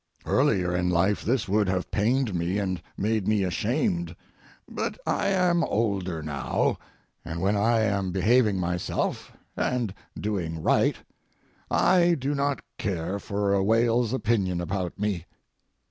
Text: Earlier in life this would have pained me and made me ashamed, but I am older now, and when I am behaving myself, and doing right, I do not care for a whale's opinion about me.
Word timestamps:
Earlier 0.25 0.75
in 0.75 0.89
life 0.89 1.23
this 1.23 1.47
would 1.47 1.67
have 1.67 1.91
pained 1.91 2.33
me 2.33 2.57
and 2.57 2.81
made 2.97 3.27
me 3.27 3.43
ashamed, 3.43 4.15
but 4.67 4.97
I 5.05 5.27
am 5.27 5.63
older 5.63 6.23
now, 6.23 6.79
and 7.23 7.39
when 7.39 7.55
I 7.55 7.81
am 7.81 8.11
behaving 8.11 8.59
myself, 8.59 9.31
and 9.55 9.93
doing 10.19 10.63
right, 10.63 10.95
I 11.69 12.15
do 12.15 12.33
not 12.33 12.61
care 12.79 13.19
for 13.19 13.53
a 13.53 13.63
whale's 13.63 14.11
opinion 14.11 14.59
about 14.59 14.97
me. 14.97 15.25